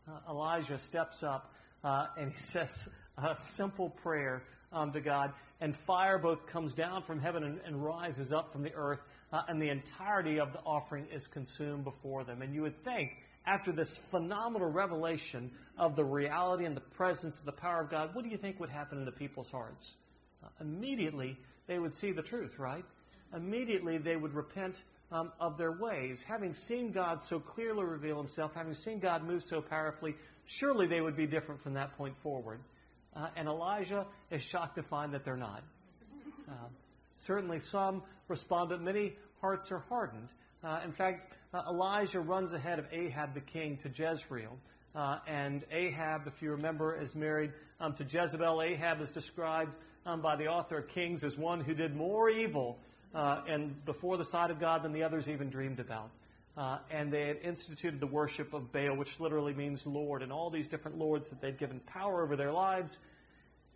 Uh, 0.09 0.33
Elijah 0.33 0.77
steps 0.77 1.23
up 1.23 1.55
uh, 1.85 2.07
and 2.19 2.33
he 2.33 2.37
says 2.39 2.89
a 3.17 3.37
simple 3.37 3.91
prayer 3.91 4.43
um, 4.73 4.93
to 4.93 5.01
God, 5.01 5.33
and 5.61 5.77
fire 5.77 6.19
both 6.19 6.47
comes 6.47 6.75
down 6.75 7.03
from 7.03 7.21
heaven 7.21 7.45
and, 7.45 7.61
and 7.65 7.85
rises 7.85 8.33
up 8.33 8.51
from 8.51 8.63
the 8.63 8.73
earth, 8.75 9.01
uh, 9.33 9.43
and 9.49 9.61
the 9.61 9.69
entirety 9.69 10.41
of 10.41 10.53
the 10.53 10.59
offering 10.61 11.07
is 11.13 11.29
consumed 11.29 11.85
before 11.85 12.25
them. 12.25 12.43
And 12.43 12.55
you 12.55 12.63
would 12.63 12.83
think, 12.83 13.11
after 13.47 13.73
this 13.73 13.97
phenomenal 13.97 14.71
revelation 14.71 15.51
of 15.79 15.97
the 15.97 16.05
reality 16.05 16.65
and 16.65 16.77
the 16.77 16.81
presence 16.81 17.41
of 17.41 17.47
the 17.47 17.53
power 17.53 17.81
of 17.81 17.91
God, 17.91 18.15
what 18.15 18.25
do 18.25 18.31
you 18.31 18.37
think 18.37 18.61
would 18.61 18.71
happen 18.71 18.99
in 18.99 19.05
the 19.05 19.13
people's 19.13 19.51
hearts? 19.51 19.95
Uh, 20.45 20.49
immediately, 20.61 21.37
they 21.67 21.79
would 21.79 21.95
see 21.95 22.13
the 22.13 22.23
truth, 22.23 22.59
right? 22.59 22.85
Immediately, 23.35 23.99
they 23.99 24.17
would 24.17 24.35
repent 24.35 24.83
um, 25.11 25.33
of 25.41 25.59
their 25.59 25.73
ways. 25.73 26.23
Having 26.23 26.55
seen 26.55 26.93
God 26.93 27.23
so 27.23 27.39
clearly 27.39 27.85
reveal 27.85 28.17
himself, 28.17 28.53
having 28.55 28.75
seen 28.75 28.99
God 28.99 29.25
move 29.25 29.43
so 29.43 29.61
powerfully, 29.61 30.15
surely 30.47 30.87
they 30.87 31.01
would 31.01 31.17
be 31.17 31.27
different 31.27 31.61
from 31.63 31.75
that 31.75 31.97
point 31.97 32.17
forward. 32.23 32.61
Uh, 33.15 33.29
and 33.37 33.47
Elijah 33.47 34.07
is 34.31 34.43
shocked 34.43 34.77
to 34.77 34.83
find 34.83 35.13
that 35.13 35.25
they're 35.25 35.37
not. 35.37 35.63
Uh, 36.49 36.69
certainly 37.19 37.61
some 37.61 38.03
respond, 38.29 38.71
but 38.71 38.81
many 38.81 39.15
hearts 39.41 39.71
are 39.71 39.81
hardened. 39.89 40.29
Uh, 40.65 40.81
in 40.85 40.93
fact, 40.93 41.27
uh, 41.53 41.63
Elijah 41.69 42.21
runs 42.21 42.53
ahead 42.53 42.79
of 42.79 42.87
Ahab 42.93 43.35
the 43.35 43.41
king 43.41 43.77
to 43.79 43.89
Jezreel. 43.89 44.57
Uh, 44.95 45.19
and 45.27 45.65
Ahab, 45.73 46.27
if 46.27 46.41
you 46.41 46.53
remember, 46.53 47.01
is 47.01 47.15
married 47.15 47.53
um, 47.81 47.95
to 47.95 48.05
Jezebel. 48.05 48.63
Ahab 48.63 49.01
is 49.01 49.11
described 49.11 49.75
um, 50.07 50.21
by 50.21 50.37
the 50.37 50.47
author 50.47 50.79
of 50.79 50.89
Kings 50.89 51.25
as 51.25 51.37
one 51.37 51.61
who 51.61 51.75
did 51.75 51.97
more 51.97 52.31
evil 52.31 52.79
uh, 53.15 53.41
and 53.49 53.85
before 53.85 54.17
the 54.17 54.25
sight 54.25 54.51
of 54.51 54.61
God 54.61 54.85
than 54.85 54.93
the 54.93 55.03
others 55.03 55.29
even 55.29 55.51
dreamed 55.51 55.81
about. 55.81 56.11
Uh, 56.57 56.79
and 56.91 57.11
they 57.11 57.27
had 57.27 57.39
instituted 57.43 57.99
the 57.99 58.07
worship 58.07 58.53
of 58.53 58.71
Baal, 58.71 58.97
which 58.97 59.19
literally 59.19 59.55
means 59.55 59.87
Lord, 59.87 60.23
and 60.23 60.31
all 60.31 60.51
these 60.51 60.69
different 60.69 60.99
lords 60.99 61.31
that 61.31 61.41
they'd 61.41 61.59
given 61.59 61.81
power 61.81 62.23
over 62.23 62.37
their 62.37 62.53
lives. 62.53 62.99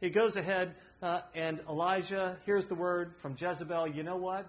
He 0.01 0.11
goes 0.11 0.37
ahead, 0.37 0.75
uh, 1.03 1.21
and 1.35 1.61
Elijah 1.69 2.37
hears 2.45 2.67
the 2.67 2.75
word 2.75 3.15
from 3.17 3.35
Jezebel 3.39 3.89
you 3.89 4.03
know 4.03 4.17
what? 4.17 4.47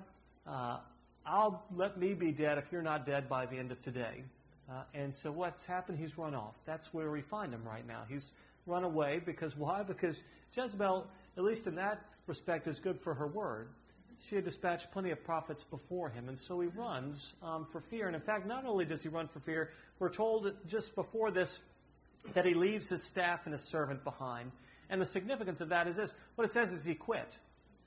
I'll 1.27 1.63
let 1.75 1.99
me 1.99 2.13
be 2.13 2.31
dead 2.31 2.57
if 2.57 2.71
you're 2.71 2.81
not 2.81 3.05
dead 3.05 3.27
by 3.27 3.45
the 3.45 3.57
end 3.57 3.71
of 3.71 3.81
today. 3.81 4.23
Uh, 4.69 4.83
and 4.93 5.13
so 5.13 5.31
what's 5.31 5.65
happened? 5.65 5.99
He's 5.99 6.17
run 6.17 6.33
off. 6.33 6.55
That's 6.65 6.93
where 6.93 7.11
we 7.11 7.21
find 7.21 7.53
him 7.53 7.63
right 7.65 7.85
now. 7.85 8.03
He's 8.07 8.31
run 8.65 8.83
away 8.83 9.21
because 9.25 9.55
why? 9.57 9.83
Because 9.83 10.21
Jezebel, 10.55 11.05
at 11.37 11.43
least 11.43 11.67
in 11.67 11.75
that 11.75 12.01
respect, 12.27 12.67
is 12.67 12.79
good 12.79 12.99
for 12.99 13.13
her 13.13 13.27
word 13.27 13.67
she 14.19 14.35
had 14.35 14.43
dispatched 14.43 14.91
plenty 14.91 15.11
of 15.11 15.23
prophets 15.23 15.63
before 15.63 16.09
him, 16.09 16.27
and 16.27 16.39
so 16.39 16.59
he 16.59 16.67
runs 16.67 17.35
um, 17.43 17.65
for 17.71 17.81
fear. 17.81 18.07
And 18.07 18.15
in 18.15 18.21
fact, 18.21 18.47
not 18.47 18.65
only 18.65 18.85
does 18.85 19.01
he 19.01 19.09
run 19.09 19.27
for 19.27 19.39
fear, 19.39 19.71
we're 19.99 20.09
told 20.09 20.51
just 20.67 20.95
before 20.95 21.31
this 21.31 21.59
that 22.33 22.45
he 22.45 22.53
leaves 22.53 22.89
his 22.89 23.03
staff 23.03 23.41
and 23.45 23.53
his 23.53 23.61
servant 23.61 24.03
behind. 24.03 24.51
And 24.89 24.99
the 24.99 25.05
significance 25.05 25.61
of 25.61 25.69
that 25.69 25.87
is 25.87 25.95
this 25.95 26.13
what 26.35 26.45
it 26.45 26.51
says 26.51 26.71
is 26.71 26.83
he 26.83 26.95
quit. 26.95 27.37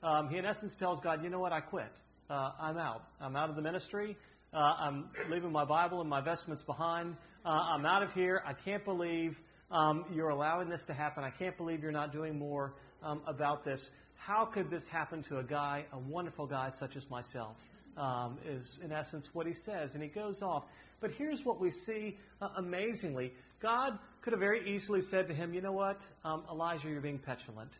Um, 0.03 0.29
he, 0.29 0.37
in 0.37 0.45
essence, 0.45 0.75
tells 0.75 0.99
God, 0.99 1.23
You 1.23 1.29
know 1.29 1.39
what? 1.39 1.51
I 1.51 1.59
quit. 1.59 1.91
Uh, 2.31 2.51
I'm 2.61 2.77
out. 2.77 3.03
I'm 3.19 3.35
out 3.35 3.49
of 3.49 3.57
the 3.57 3.61
ministry. 3.61 4.15
Uh, 4.53 4.57
I'm 4.79 5.09
leaving 5.29 5.51
my 5.51 5.65
Bible 5.65 5.99
and 5.99 6.09
my 6.09 6.21
vestments 6.21 6.63
behind. 6.63 7.17
Uh, 7.45 7.49
I'm 7.49 7.85
out 7.85 8.03
of 8.03 8.13
here. 8.13 8.41
I 8.45 8.53
can't 8.53 8.85
believe 8.85 9.37
um, 9.69 10.05
you're 10.13 10.29
allowing 10.29 10.69
this 10.69 10.85
to 10.85 10.93
happen. 10.93 11.25
I 11.25 11.29
can't 11.29 11.57
believe 11.57 11.83
you're 11.83 11.91
not 11.91 12.13
doing 12.13 12.39
more 12.39 12.75
um, 13.03 13.21
about 13.27 13.65
this 13.65 13.89
how 14.15 14.45
could 14.45 14.69
this 14.69 14.87
happen 14.87 15.23
to 15.23 15.39
a 15.39 15.43
guy, 15.43 15.83
a 15.91 15.97
wonderful 15.97 16.45
guy 16.45 16.69
such 16.69 16.95
as 16.95 17.09
myself? 17.09 17.57
Um, 17.97 18.37
is 18.45 18.79
in 18.83 18.91
essence 18.91 19.31
what 19.33 19.45
he 19.45 19.53
says, 19.53 19.95
and 19.95 20.03
he 20.03 20.07
goes 20.07 20.41
off. 20.41 20.63
But 21.01 21.11
here's 21.11 21.43
what 21.43 21.59
we 21.59 21.71
see 21.71 22.17
uh, 22.41 22.49
amazingly: 22.55 23.33
God 23.59 23.99
could 24.21 24.31
have 24.31 24.39
very 24.39 24.73
easily 24.73 25.01
said 25.01 25.27
to 25.27 25.33
him, 25.33 25.53
"You 25.53 25.61
know 25.61 25.73
what, 25.73 26.01
um, 26.23 26.43
Elijah, 26.49 26.87
you're 26.87 27.01
being 27.01 27.19
petulant. 27.19 27.71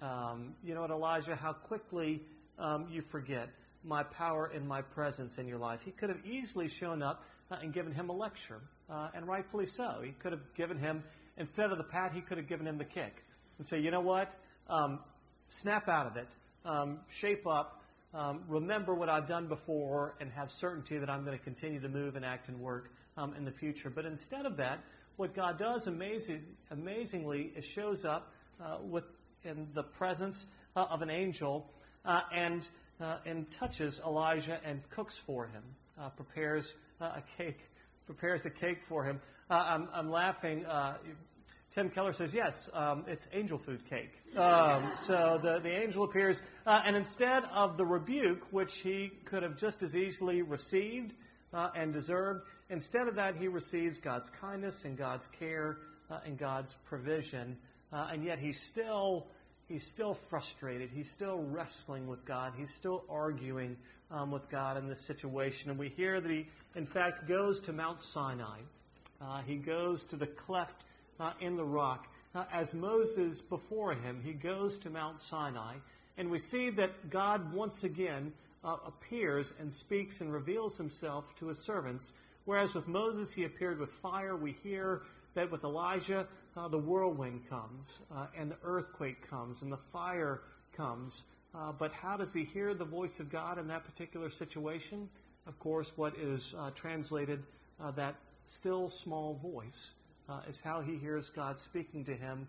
Um, 0.00 0.54
you 0.64 0.74
know 0.74 0.80
what, 0.80 0.90
Elijah, 0.90 1.36
how 1.36 1.52
quickly 1.52 2.22
um, 2.58 2.86
you 2.90 3.02
forget 3.02 3.50
my 3.88 4.02
power 4.02 4.50
and 4.54 4.68
my 4.68 4.82
presence 4.82 5.38
in 5.38 5.48
your 5.48 5.58
life." 5.58 5.80
He 5.84 5.90
could 5.90 6.10
have 6.10 6.24
easily 6.24 6.68
shown 6.68 7.02
up 7.02 7.24
uh, 7.50 7.56
and 7.62 7.72
given 7.72 7.92
him 7.92 8.10
a 8.10 8.12
lecture, 8.12 8.60
uh, 8.88 9.08
and 9.14 9.26
rightfully 9.26 9.66
so. 9.66 10.00
He 10.04 10.12
could 10.12 10.32
have 10.32 10.54
given 10.54 10.78
him 10.78 11.02
instead 11.36 11.72
of 11.72 11.78
the 11.78 11.84
pat, 11.84 12.12
he 12.12 12.20
could 12.20 12.36
have 12.38 12.46
given 12.46 12.66
him 12.66 12.78
the 12.78 12.84
kick 12.84 13.24
and 13.58 13.66
say, 13.66 13.80
"You 13.80 13.90
know 13.90 14.00
what." 14.02 14.36
Um, 14.68 15.00
snap 15.50 15.88
out 15.88 16.06
of 16.06 16.16
it, 16.16 16.28
um, 16.64 16.98
shape 17.08 17.46
up, 17.46 17.82
um, 18.14 18.42
remember 18.48 18.94
what 18.94 19.08
I've 19.08 19.26
done 19.26 19.48
before, 19.48 20.14
and 20.20 20.30
have 20.32 20.50
certainty 20.50 20.98
that 20.98 21.10
I'm 21.10 21.24
going 21.24 21.36
to 21.36 21.44
continue 21.44 21.80
to 21.80 21.88
move 21.88 22.16
and 22.16 22.24
act 22.24 22.48
and 22.48 22.60
work 22.60 22.90
um, 23.16 23.34
in 23.34 23.44
the 23.44 23.50
future. 23.50 23.90
But 23.90 24.06
instead 24.06 24.46
of 24.46 24.56
that, 24.56 24.80
what 25.16 25.34
God 25.34 25.58
does 25.58 25.86
amazing, 25.86 26.42
amazingly 26.70 27.52
is 27.56 27.64
shows 27.64 28.04
up 28.04 28.32
uh, 28.62 28.78
with 28.82 29.04
in 29.44 29.68
the 29.74 29.82
presence 29.82 30.46
uh, 30.76 30.84
of 30.90 31.02
an 31.02 31.10
angel 31.10 31.70
uh, 32.04 32.20
and 32.34 32.68
uh, 33.00 33.18
and 33.26 33.50
touches 33.50 34.00
Elijah 34.04 34.60
and 34.64 34.80
cooks 34.90 35.16
for 35.16 35.46
him, 35.46 35.62
uh, 36.00 36.08
prepares 36.10 36.74
uh, 37.00 37.12
a 37.16 37.22
cake, 37.36 37.60
prepares 38.06 38.44
a 38.46 38.50
cake 38.50 38.78
for 38.88 39.04
him. 39.04 39.20
I'm, 39.50 39.88
I'm 39.94 40.10
laughing 40.10 40.66
Tim 41.70 41.90
Keller 41.90 42.14
says, 42.14 42.32
yes, 42.32 42.68
um, 42.72 43.04
it's 43.06 43.28
angel 43.32 43.58
food 43.58 43.84
cake. 43.88 44.12
Um, 44.36 44.92
so 45.04 45.38
the, 45.42 45.60
the 45.62 45.70
angel 45.70 46.04
appears, 46.04 46.40
uh, 46.66 46.80
and 46.84 46.96
instead 46.96 47.44
of 47.52 47.76
the 47.76 47.84
rebuke, 47.84 48.42
which 48.50 48.78
he 48.78 49.10
could 49.26 49.42
have 49.42 49.56
just 49.56 49.82
as 49.82 49.94
easily 49.94 50.40
received 50.40 51.12
uh, 51.52 51.68
and 51.76 51.92
deserved, 51.92 52.46
instead 52.70 53.06
of 53.06 53.16
that, 53.16 53.36
he 53.36 53.48
receives 53.48 53.98
God's 53.98 54.30
kindness 54.40 54.84
and 54.84 54.96
God's 54.96 55.28
care 55.28 55.76
uh, 56.10 56.20
and 56.24 56.38
God's 56.38 56.74
provision. 56.86 57.58
Uh, 57.92 58.08
and 58.12 58.24
yet 58.24 58.38
he 58.38 58.52
still, 58.52 59.26
he's 59.68 59.86
still 59.86 60.14
frustrated. 60.14 60.90
He's 60.92 61.10
still 61.10 61.42
wrestling 61.42 62.06
with 62.06 62.24
God. 62.24 62.54
He's 62.56 62.74
still 62.74 63.04
arguing 63.08 63.76
um, 64.10 64.30
with 64.30 64.48
God 64.48 64.76
in 64.76 64.88
this 64.88 65.00
situation. 65.00 65.70
And 65.70 65.78
we 65.78 65.90
hear 65.90 66.20
that 66.20 66.30
he, 66.30 66.46
in 66.74 66.86
fact, 66.86 67.28
goes 67.28 67.60
to 67.62 67.72
Mount 67.72 68.00
Sinai. 68.00 68.60
Uh, 69.20 69.42
he 69.42 69.56
goes 69.56 70.04
to 70.06 70.16
the 70.16 70.26
cleft 70.26 70.84
uh, 71.20 71.32
in 71.40 71.56
the 71.56 71.64
rock. 71.64 72.06
Uh, 72.34 72.44
as 72.52 72.74
Moses 72.74 73.40
before 73.40 73.92
him, 73.92 74.20
he 74.24 74.32
goes 74.32 74.78
to 74.78 74.90
Mount 74.90 75.20
Sinai. 75.20 75.74
And 76.16 76.30
we 76.30 76.38
see 76.38 76.70
that 76.70 77.10
God 77.10 77.52
once 77.52 77.84
again 77.84 78.32
uh, 78.64 78.76
appears 78.86 79.54
and 79.60 79.72
speaks 79.72 80.20
and 80.20 80.32
reveals 80.32 80.76
himself 80.76 81.34
to 81.36 81.48
his 81.48 81.64
servants. 81.64 82.12
Whereas 82.44 82.74
with 82.74 82.88
Moses, 82.88 83.32
he 83.32 83.44
appeared 83.44 83.78
with 83.78 83.90
fire, 83.90 84.36
we 84.36 84.52
hear 84.62 85.02
that 85.38 85.52
with 85.52 85.62
Elijah, 85.62 86.26
uh, 86.56 86.66
the 86.66 86.78
whirlwind 86.78 87.48
comes, 87.48 88.00
uh, 88.12 88.26
and 88.36 88.50
the 88.50 88.56
earthquake 88.64 89.30
comes, 89.30 89.62
and 89.62 89.70
the 89.70 89.78
fire 89.92 90.40
comes. 90.76 91.22
Uh, 91.54 91.70
but 91.70 91.92
how 91.92 92.16
does 92.16 92.34
he 92.34 92.42
hear 92.42 92.74
the 92.74 92.84
voice 92.84 93.20
of 93.20 93.30
God 93.30 93.56
in 93.56 93.68
that 93.68 93.84
particular 93.84 94.30
situation? 94.30 95.08
Of 95.46 95.56
course, 95.60 95.92
what 95.94 96.16
is 96.18 96.56
uh, 96.58 96.70
translated 96.74 97.44
uh, 97.80 97.92
that 97.92 98.16
still 98.46 98.88
small 98.88 99.34
voice 99.34 99.92
uh, 100.28 100.40
is 100.48 100.60
how 100.60 100.80
he 100.80 100.96
hears 100.96 101.30
God 101.30 101.60
speaking 101.60 102.04
to 102.06 102.16
him. 102.16 102.48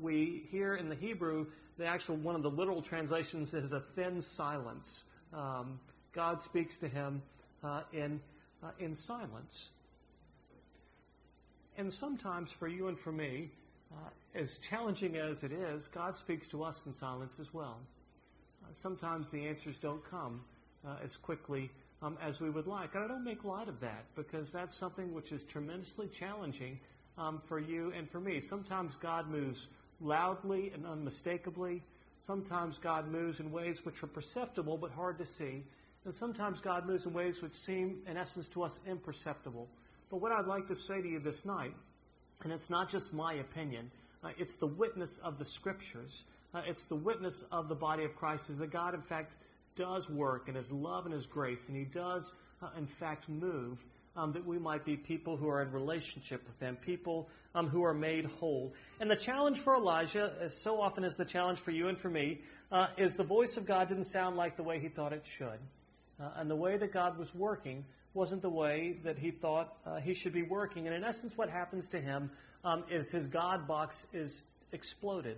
we 0.00 0.48
hear 0.50 0.74
in 0.74 0.88
the 0.88 0.96
Hebrew, 0.96 1.46
the 1.78 1.86
actual 1.86 2.16
one 2.16 2.34
of 2.34 2.42
the 2.42 2.50
literal 2.50 2.82
translations 2.82 3.54
is 3.54 3.70
a 3.70 3.80
thin 3.94 4.20
silence. 4.20 5.04
Um, 5.32 5.78
God 6.12 6.42
speaks 6.42 6.76
to 6.78 6.88
him 6.88 7.22
in 7.92 8.20
in 8.80 8.94
silence. 8.94 9.70
And 11.80 11.90
sometimes 11.90 12.52
for 12.52 12.68
you 12.68 12.88
and 12.88 13.00
for 13.00 13.10
me, 13.10 13.48
uh, 13.90 14.10
as 14.34 14.58
challenging 14.58 15.16
as 15.16 15.44
it 15.44 15.50
is, 15.50 15.88
God 15.88 16.14
speaks 16.14 16.46
to 16.48 16.62
us 16.62 16.84
in 16.84 16.92
silence 16.92 17.40
as 17.40 17.54
well. 17.54 17.78
Uh, 18.62 18.66
sometimes 18.70 19.30
the 19.30 19.46
answers 19.46 19.78
don't 19.78 20.04
come 20.04 20.42
uh, 20.86 20.96
as 21.02 21.16
quickly 21.16 21.70
um, 22.02 22.18
as 22.22 22.38
we 22.38 22.50
would 22.50 22.66
like. 22.66 22.94
And 22.94 23.02
I 23.02 23.08
don't 23.08 23.24
make 23.24 23.44
light 23.44 23.66
of 23.66 23.80
that 23.80 24.04
because 24.14 24.52
that's 24.52 24.76
something 24.76 25.14
which 25.14 25.32
is 25.32 25.46
tremendously 25.46 26.08
challenging 26.08 26.78
um, 27.16 27.40
for 27.46 27.58
you 27.58 27.94
and 27.96 28.06
for 28.10 28.20
me. 28.20 28.40
Sometimes 28.40 28.94
God 28.96 29.30
moves 29.30 29.68
loudly 30.02 30.72
and 30.74 30.84
unmistakably. 30.84 31.82
Sometimes 32.18 32.78
God 32.78 33.10
moves 33.10 33.40
in 33.40 33.50
ways 33.50 33.86
which 33.86 34.02
are 34.02 34.06
perceptible 34.08 34.76
but 34.76 34.90
hard 34.90 35.16
to 35.16 35.24
see. 35.24 35.64
And 36.04 36.14
sometimes 36.14 36.60
God 36.60 36.86
moves 36.86 37.06
in 37.06 37.14
ways 37.14 37.40
which 37.40 37.54
seem, 37.54 38.02
in 38.06 38.18
essence, 38.18 38.48
to 38.48 38.64
us 38.64 38.78
imperceptible. 38.86 39.66
But 40.10 40.20
what 40.20 40.32
I'd 40.32 40.46
like 40.46 40.66
to 40.68 40.74
say 40.74 41.00
to 41.00 41.08
you 41.08 41.20
this 41.20 41.46
night, 41.46 41.74
and 42.42 42.52
it's 42.52 42.68
not 42.68 42.88
just 42.88 43.12
my 43.12 43.34
opinion, 43.34 43.90
uh, 44.24 44.30
it's 44.38 44.56
the 44.56 44.66
witness 44.66 45.18
of 45.18 45.38
the 45.38 45.44
Scriptures. 45.44 46.24
Uh, 46.52 46.62
it's 46.66 46.86
the 46.86 46.96
witness 46.96 47.44
of 47.52 47.68
the 47.68 47.74
body 47.74 48.04
of 48.04 48.16
Christ, 48.16 48.50
is 48.50 48.58
that 48.58 48.70
God, 48.72 48.94
in 48.94 49.02
fact, 49.02 49.36
does 49.76 50.10
work 50.10 50.48
in 50.48 50.56
His 50.56 50.72
love 50.72 51.04
and 51.06 51.14
His 51.14 51.26
grace, 51.26 51.68
and 51.68 51.76
He 51.76 51.84
does, 51.84 52.32
uh, 52.60 52.70
in 52.76 52.86
fact, 52.86 53.28
move 53.28 53.84
um, 54.16 54.32
that 54.32 54.44
we 54.44 54.58
might 54.58 54.84
be 54.84 54.96
people 54.96 55.36
who 55.36 55.48
are 55.48 55.62
in 55.62 55.70
relationship 55.70 56.44
with 56.44 56.58
Him, 56.58 56.76
people 56.76 57.28
um, 57.54 57.68
who 57.68 57.84
are 57.84 57.94
made 57.94 58.24
whole. 58.24 58.74
And 58.98 59.08
the 59.08 59.16
challenge 59.16 59.58
for 59.60 59.76
Elijah, 59.76 60.32
as 60.40 60.60
so 60.60 60.80
often 60.80 61.04
is 61.04 61.16
the 61.16 61.24
challenge 61.24 61.60
for 61.60 61.70
you 61.70 61.86
and 61.86 61.96
for 61.96 62.10
me, 62.10 62.40
uh, 62.72 62.88
is 62.98 63.14
the 63.14 63.24
voice 63.24 63.56
of 63.56 63.64
God 63.64 63.88
didn't 63.88 64.04
sound 64.04 64.36
like 64.36 64.56
the 64.56 64.62
way 64.64 64.80
he 64.80 64.88
thought 64.88 65.12
it 65.12 65.24
should. 65.24 65.60
Uh, 66.20 66.30
and 66.36 66.50
the 66.50 66.56
way 66.56 66.76
that 66.76 66.92
God 66.92 67.16
was 67.16 67.34
working 67.34 67.84
wasn't 68.14 68.42
the 68.42 68.50
way 68.50 68.96
that 69.04 69.18
he 69.18 69.30
thought 69.30 69.76
uh, 69.86 69.96
he 69.96 70.14
should 70.14 70.32
be 70.32 70.42
working. 70.42 70.86
And 70.86 70.94
in 70.94 71.04
essence, 71.04 71.36
what 71.36 71.48
happens 71.48 71.88
to 71.90 72.00
him 72.00 72.30
um, 72.64 72.84
is 72.90 73.10
his 73.10 73.26
God 73.26 73.66
box 73.66 74.06
is 74.12 74.44
exploded. 74.72 75.36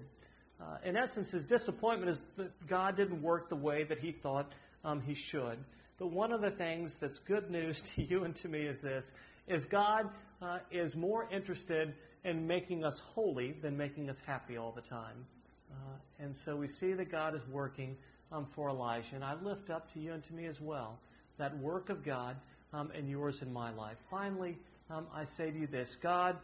Uh, 0.61 0.79
in 0.85 0.97
essence, 0.97 1.31
his 1.31 1.47
disappointment 1.47 2.11
is 2.11 2.23
that 2.37 2.67
God 2.67 2.97
didn't 2.97 3.21
work 3.23 3.49
the 3.49 3.57
way 3.57 3.85
that 3.85 3.99
he 3.99 4.13
thought 4.13 4.53
um, 4.85 5.01
he 5.01 5.15
should. 5.15 5.59
But 5.99 6.11
one 6.11 6.33
of 6.33 6.41
the 6.41 6.51
things 6.51 6.97
that's 6.97 7.19
good 7.19 7.51
news 7.51 7.81
to 7.97 8.03
you 8.03 8.25
and 8.25 8.35
to 8.37 8.49
me 8.49 8.61
is 8.61 8.81
this, 8.81 9.13
is 9.49 9.65
God 9.65 10.09
uh, 10.41 10.59
is 10.71 10.97
more 10.97 11.29
interested 11.31 11.95
in 12.25 12.47
making 12.47 12.85
us 12.85 13.01
holy 13.01 13.53
than 13.61 13.77
making 13.77 14.09
us 14.09 14.21
happy 14.25 14.57
all 14.57 14.73
the 14.73 14.81
time. 14.81 15.27
Uh, 15.71 16.25
and 16.25 16.35
so 16.35 16.55
we 16.57 16.69
see 16.69 16.93
that 16.93 17.11
God 17.11 17.35
is 17.35 17.43
working 17.49 17.97
um, 18.31 18.47
for 18.47 18.69
Elijah. 18.69 19.17
And 19.17 19.25
I 19.25 19.35
lift 19.43 19.71
up 19.71 19.93
to 19.93 20.01
you 20.01 20.13
and 20.13 20.23
to 20.25 20.35
me 20.35 20.47
as 20.47 20.61
well 20.61 20.99
that 21.39 21.57
work 21.59 21.91
of 21.91 22.05
God 22.05 22.37
um, 22.73 22.91
and 22.97 23.09
yours 23.09 23.43
in 23.43 23.53
my 23.53 23.73
life. 23.73 23.97
Finally, 24.11 24.57
um, 24.91 25.07
I 25.15 25.25
say 25.25 25.51
to 25.51 25.59
you 25.59 25.67
this 25.67 25.97
God 25.97 26.37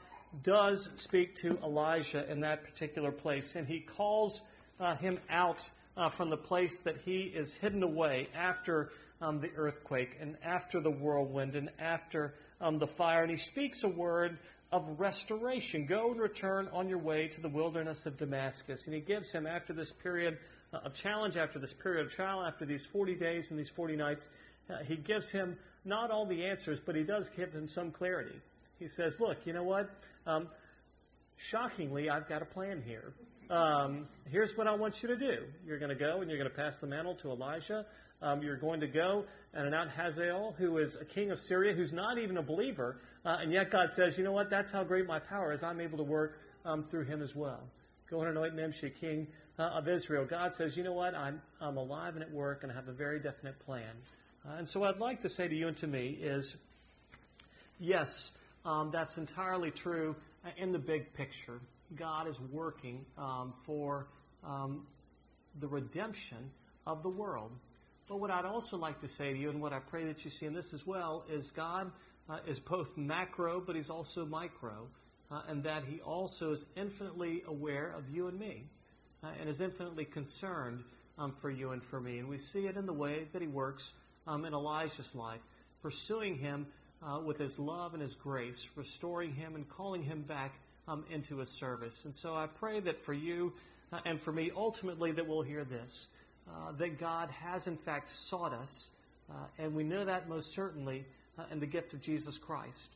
does 0.43 0.91
speak 0.97 1.35
to 1.37 1.59
Elijah 1.63 2.31
in 2.31 2.41
that 2.41 2.65
particular 2.65 3.11
place, 3.11 3.57
and 3.57 3.67
he 3.67 3.81
calls 3.81 4.43
uh, 4.81 4.95
him 4.97 5.19
out 5.31 5.69
uh, 5.97 6.09
from 6.09 6.31
the 6.31 6.37
place 6.37 6.79
that 6.81 6.97
he 7.05 7.33
is 7.35 7.55
hidden 7.55 7.83
away 7.83 8.29
after 8.35 8.91
um, 9.21 9.41
the 9.41 9.51
earthquake 9.57 10.17
and 10.21 10.37
after 10.45 10.81
the 10.81 10.91
whirlwind 10.91 11.57
and 11.57 11.71
after 11.79 12.35
um, 12.61 12.79
the 12.79 12.87
fire. 12.87 13.23
And 13.23 13.31
he 13.31 13.37
speaks 13.37 13.83
a 13.83 13.89
word 13.89 14.39
of 14.71 15.01
restoration. 15.01 15.87
Go 15.87 16.11
and 16.13 16.21
return 16.21 16.69
on 16.73 16.89
your 16.89 16.99
way 16.99 17.27
to 17.29 17.41
the 17.41 17.49
wilderness 17.49 18.07
of 18.07 18.17
Damascus. 18.17 18.85
And 18.87 18.95
he 18.95 19.01
gives 19.01 19.33
him, 19.33 19.47
after 19.47 19.73
this 19.73 19.93
period 19.93 20.39
uh, 20.73 20.79
of 20.85 20.95
challenge, 20.95 21.37
after 21.37 21.59
this 21.59 21.73
period 21.73 22.07
of 22.07 22.13
trial, 22.13 22.45
after 22.45 22.65
these 22.65 22.87
40 22.87 23.15
days 23.15 23.51
and 23.51 23.59
these 23.59 23.71
40 23.71 23.97
nights, 23.97 24.29
uh, 24.71 24.85
he 24.87 24.97
gives 24.97 25.31
him 25.31 25.57
not 25.89 26.11
all 26.11 26.27
the 26.27 26.45
answers, 26.47 26.79
but 26.85 26.95
he 26.95 27.03
does 27.03 27.29
give 27.37 27.53
them 27.53 27.67
some 27.67 27.91
clarity. 27.91 28.41
He 28.79 28.87
says, 28.87 29.17
Look, 29.19 29.39
you 29.45 29.53
know 29.53 29.65
what? 29.65 29.91
Um, 30.27 30.49
shockingly, 31.37 32.11
I've 32.11 32.29
got 32.29 32.43
a 32.43 32.45
plan 32.45 32.83
here. 32.87 33.13
Um, 33.51 34.07
here's 34.31 34.57
what 34.57 34.67
I 34.67 34.75
want 34.75 35.03
you 35.03 35.09
to 35.09 35.17
do. 35.17 35.47
You're 35.67 35.79
going 35.79 35.89
to 35.89 35.97
go 35.97 36.21
and 36.21 36.31
you're 36.31 36.39
going 36.39 36.51
to 36.51 36.57
pass 36.57 36.79
the 36.79 36.87
mantle 36.87 37.15
to 37.17 37.31
Elisha. 37.31 37.87
Um, 38.21 38.43
you're 38.43 38.57
going 38.57 38.81
to 38.81 38.89
go 38.89 39.25
and 39.55 39.67
anoint 39.67 39.91
Hazael, 39.91 40.55
who 40.59 40.79
is 40.79 40.97
a 40.97 41.05
king 41.05 41.31
of 41.31 41.39
Syria, 41.39 41.75
who's 41.75 41.93
not 41.93 42.19
even 42.19 42.37
a 42.37 42.43
believer, 42.43 43.01
uh, 43.25 43.37
and 43.41 43.53
yet 43.53 43.71
God 43.71 43.93
says, 43.93 44.19
you 44.19 44.25
know 44.25 44.33
what? 44.33 44.51
That's 44.51 44.73
how 44.73 44.83
great 44.83 45.07
my 45.07 45.21
power 45.21 45.53
is. 45.53 45.63
I'm 45.63 45.81
able 45.81 45.99
to 45.99 46.05
work 46.05 46.41
um, 46.65 46.85
through 46.91 47.05
him 47.05 47.23
as 47.23 47.35
well. 47.35 47.63
Go 48.11 48.21
and 48.21 48.31
anoint 48.31 48.55
Nimshi, 48.55 48.91
king 48.91 49.29
uh, 49.59 49.79
of 49.79 49.89
Israel. 49.89 50.27
God 50.29 50.53
says, 50.53 50.77
you 50.77 50.83
know 50.83 50.93
what? 50.93 51.15
I'm, 51.15 51.41
I'm 51.61 51.77
alive 51.77 52.15
and 52.15 52.23
at 52.23 52.33
work, 52.33 52.65
and 52.65 52.73
I 52.73 52.75
have 52.75 52.89
a 52.89 52.93
very 52.93 53.21
definite 53.21 53.59
plan. 53.61 53.95
Uh, 54.47 54.57
and 54.59 54.69
so, 54.69 54.81
what 54.81 54.95
I'd 54.95 55.01
like 55.01 55.21
to 55.23 55.29
say 55.29 55.49
to 55.49 55.55
you 55.55 55.69
and 55.69 55.77
to 55.79 55.87
me 55.87 56.19
is 56.21 56.57
yes, 57.79 58.33
um, 58.65 58.91
that's 58.93 59.19
entirely 59.19 59.71
true 59.71 60.15
in 60.57 60.73
the 60.73 60.79
big 60.79 61.13
picture. 61.15 61.61
God 61.97 62.29
is 62.29 62.39
working 62.53 63.05
um, 63.17 63.55
for 63.65 64.09
um, 64.45 64.87
the 65.61 65.67
redemption 65.67 66.51
of 66.87 67.03
the 67.03 67.09
world. 67.09 67.53
But 68.09 68.21
what 68.21 68.31
I'd 68.31 68.45
also 68.45 68.77
like 68.77 69.01
to 69.01 69.09
say 69.09 69.33
to 69.33 69.39
you, 69.39 69.51
and 69.51 69.61
what 69.61 69.73
I 69.73 69.81
pray 69.81 70.05
that 70.07 70.25
you 70.25 70.31
see 70.31 70.47
in 70.47 70.55
this 70.55 70.73
as 70.73 70.87
well, 70.87 71.25
is 71.31 71.51
God 71.51 71.91
uh, 72.29 72.39
is 72.47 72.59
both 72.59 72.97
macro, 72.97 73.61
but 73.61 73.77
He's 73.77 73.91
also 73.91 74.25
micro, 74.25 74.89
uh, 75.31 75.43
and 75.49 75.63
that 75.65 75.85
He 75.85 76.01
also 76.01 76.53
is 76.53 76.65
infinitely 76.77 77.43
aware 77.47 77.93
of 77.97 78.09
you 78.09 78.29
and 78.29 78.39
me, 78.39 78.65
uh, 79.23 79.29
and 79.39 79.49
is 79.49 79.61
infinitely 79.61 80.07
concerned 80.07 80.85
um, 81.19 81.33
for 81.33 81.51
you 81.51 81.73
and 81.73 81.85
for 81.85 82.01
me. 82.01 82.19
And 82.19 82.29
we 82.29 82.39
see 82.39 82.67
it 82.67 82.77
in 82.77 82.87
the 82.87 82.95
way 82.95 83.27
that 83.33 83.43
He 83.43 83.49
works 83.49 83.93
um, 84.29 84.45
in 84.45 84.53
Elijah's 84.53 85.15
life, 85.15 85.41
pursuing 85.83 86.37
him 86.37 86.67
uh, 87.03 87.19
with 87.19 87.39
his 87.39 87.59
love 87.59 87.95
and 87.95 88.03
his 88.03 88.15
grace, 88.15 88.69
restoring 88.77 89.33
him 89.33 89.55
and 89.55 89.69
calling 89.69 90.03
him 90.03 90.23
back 90.23 90.53
um, 90.87 91.05
into 91.11 91.39
his 91.39 91.49
service. 91.49 92.05
And 92.05 92.15
so 92.15 92.35
I 92.35 92.47
pray 92.47 92.81
that 92.81 93.01
for 93.01 93.13
you 93.13 93.53
uh, 93.93 94.01
and 94.05 94.21
for 94.21 94.33
me, 94.33 94.51
ultimately, 94.55 95.13
that 95.13 95.27
we'll 95.27 95.43
hear 95.43 95.65
this 95.65 96.09
uh, 96.49 96.73
that 96.73 96.99
God 96.99 97.31
has 97.31 97.67
in 97.67 97.77
fact 97.77 98.11
sought 98.11 98.53
us, 98.53 98.91
uh, 99.31 99.35
and 99.59 99.75
we 99.75 99.83
know 99.83 100.05
that 100.05 100.29
most 100.29 100.53
certainly 100.53 101.05
uh, 101.39 101.45
in 101.51 101.61
the 101.61 101.67
gift 101.67 101.93
of 101.93 102.01
Jesus 102.01 102.39
Christ, 102.39 102.91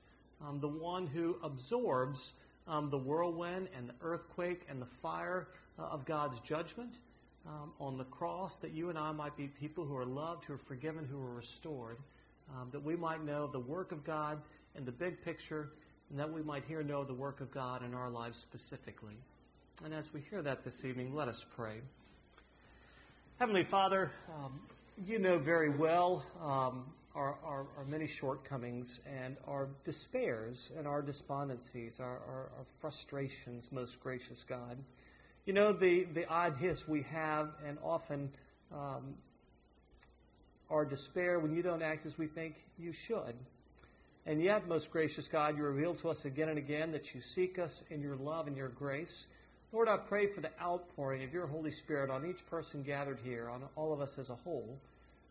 um, 0.47 0.61
the 0.61 0.69
one 0.69 1.07
who 1.07 1.37
absorbs 1.43 2.33
um, 2.67 2.91
the 2.91 2.99
whirlwind 2.99 3.69
and 3.77 3.89
the 3.89 3.95
earthquake 4.03 4.63
and 4.69 4.81
the 4.81 4.89
fire 5.03 5.49
uh, 5.79 5.83
of 5.85 6.05
God's 6.05 6.41
judgment 6.41 6.95
um, 7.47 7.73
on 7.81 7.97
the 7.97 8.05
cross, 8.05 8.59
that 8.59 8.73
you 8.73 8.89
and 8.89 8.99
I 8.99 9.13
might 9.13 9.37
be 9.37 9.49
people 9.49 9.85
who 9.85 9.97
are 9.97 10.05
loved, 10.05 10.45
who 10.45 10.55
are 10.55 10.59
forgiven, 10.59 11.05
who 11.05 11.21
are 11.21 11.35
restored, 11.35 11.99
um, 12.51 12.69
that 12.73 12.83
we 12.83 12.97
might 12.97 13.25
know 13.25 13.47
the 13.47 13.61
work 13.61 13.93
of 13.93 14.05
God 14.05 14.41
in 14.77 14.85
the 14.85 14.93
big 14.93 15.23
picture, 15.25 15.71
and 16.11 16.19
that 16.19 16.31
we 16.31 16.43
might 16.43 16.65
here 16.65 16.83
know 16.83 17.05
the 17.05 17.15
work 17.15 17.41
of 17.41 17.51
God 17.51 17.85
in 17.85 17.95
our 17.95 18.11
lives 18.11 18.39
specifically. 18.39 19.17
And 19.85 19.93
as 19.93 20.13
we 20.13 20.21
hear 20.21 20.43
that 20.43 20.65
this 20.65 20.85
evening, 20.85 21.15
let 21.15 21.29
us 21.29 21.45
pray. 21.57 21.81
Heavenly 23.39 23.65
Father, 23.65 24.13
um, 24.33 24.61
you 25.07 25.19
know 25.19 25.39
very 25.39 25.71
well 25.71 26.25
um, 26.41 26.85
our, 27.15 27.37
our, 27.45 27.67
our, 27.77 27.85
many 27.89 28.07
shortcomings 28.07 29.01
and 29.07 29.37
our 29.47 29.69
despairs 29.85 30.71
and 30.79 30.87
our 30.87 31.03
despondencies, 31.03 32.01
our, 32.01 32.21
our, 32.29 32.51
our 32.57 32.65
frustrations, 32.81 33.73
most 33.73 34.01
gracious 34.01 34.45
God. 34.45 34.79
You 35.45 35.53
know, 35.53 35.73
the, 35.73 36.05
the 36.05 36.29
odd 36.29 36.57
hiss 36.57 36.87
we 36.87 37.03
have, 37.03 37.51
and 37.67 37.79
often 37.83 38.31
um, 38.73 39.15
our 40.71 40.85
despair 40.85 41.41
when 41.41 41.55
you 41.55 41.63
don't 41.63 41.83
act 41.83 42.07
as 42.07 42.17
we 42.17 42.27
think 42.27 42.55
you 42.79 42.93
should. 42.93 43.35
And 44.25 44.41
yet, 44.41 44.69
most 44.69 44.93
gracious 44.93 45.27
God, 45.27 45.57
you 45.57 45.65
reveal 45.65 45.95
to 45.97 46.11
us 46.11 46.25
again 46.27 46.49
and 46.49 46.59
again 46.59 46.93
that 46.93 47.13
you 47.13 47.21
seek 47.21 47.59
us 47.59 47.83
in 47.91 48.01
your 48.01 48.15
love 48.15 48.47
and 48.47 48.57
your 48.57 48.69
grace, 48.69 49.27
Lord, 49.73 49.89
I 49.89 49.97
pray 49.97 50.27
for 50.27 50.43
the 50.43 50.51
outpouring 50.61 51.25
of 51.25 51.33
your 51.33 51.47
Holy 51.47 51.71
Spirit 51.71 52.11
on 52.11 52.27
each 52.27 52.45
person 52.47 52.83
gathered 52.83 53.19
here, 53.25 53.49
on 53.49 53.63
all 53.75 53.93
of 53.93 54.03
us 54.03 54.19
as 54.19 54.29
a 54.29 54.35
whole, 54.35 54.79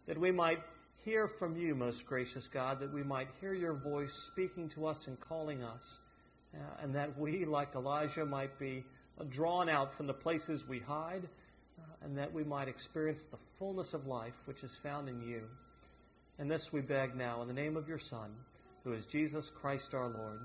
that 0.07 0.17
we 0.17 0.31
might 0.31 0.59
hear 1.05 1.27
from 1.27 1.55
you, 1.55 1.75
most 1.75 2.07
gracious 2.07 2.47
God, 2.47 2.79
that 2.79 2.91
we 2.91 3.03
might 3.03 3.27
hear 3.39 3.53
your 3.53 3.75
voice 3.75 4.13
speaking 4.13 4.67
to 4.69 4.87
us 4.87 5.07
and 5.07 5.19
calling 5.19 5.63
us, 5.63 5.99
uh, 6.55 6.81
and 6.81 6.95
that 6.95 7.17
we, 7.19 7.45
like 7.45 7.75
Elijah, 7.75 8.25
might 8.25 8.57
be 8.57 8.83
drawn 9.29 9.69
out 9.69 9.93
from 9.93 10.07
the 10.07 10.13
places 10.13 10.67
we 10.67 10.79
hide, 10.79 11.27
uh, 11.79 12.05
and 12.05 12.17
that 12.17 12.33
we 12.33 12.43
might 12.43 12.67
experience 12.67 13.25
the 13.25 13.37
fullness 13.57 13.93
of 13.93 14.07
life 14.07 14.41
which 14.45 14.63
is 14.63 14.75
found 14.75 15.09
in 15.09 15.21
you. 15.21 15.41
And 16.39 16.49
this 16.49 16.73
we 16.73 16.81
beg 16.81 17.15
now 17.15 17.41
in 17.41 17.47
the 17.47 17.53
name 17.53 17.77
of 17.77 17.87
your 17.87 17.99
Son, 17.99 18.31
who 18.83 18.93
is 18.93 19.05
Jesus 19.05 19.49
Christ 19.49 19.93
our 19.93 20.07
Lord. 20.07 20.39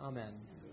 Amen. 0.00 0.63